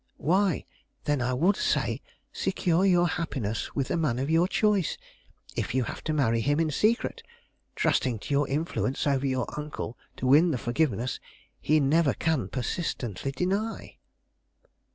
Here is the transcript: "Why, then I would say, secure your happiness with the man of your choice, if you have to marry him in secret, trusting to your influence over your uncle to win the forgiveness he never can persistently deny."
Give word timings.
"Why, 0.17 0.65
then 1.03 1.21
I 1.21 1.33
would 1.35 1.55
say, 1.55 2.01
secure 2.33 2.83
your 2.83 3.07
happiness 3.07 3.75
with 3.75 3.89
the 3.89 3.97
man 3.97 4.17
of 4.17 4.31
your 4.31 4.47
choice, 4.47 4.97
if 5.55 5.75
you 5.75 5.83
have 5.83 6.03
to 6.05 6.11
marry 6.13 6.41
him 6.41 6.59
in 6.59 6.71
secret, 6.71 7.21
trusting 7.75 8.17
to 8.17 8.33
your 8.33 8.47
influence 8.49 9.05
over 9.05 9.27
your 9.27 9.45
uncle 9.59 9.99
to 10.17 10.25
win 10.25 10.49
the 10.49 10.57
forgiveness 10.57 11.19
he 11.59 11.79
never 11.79 12.15
can 12.15 12.47
persistently 12.47 13.31
deny." 13.31 13.97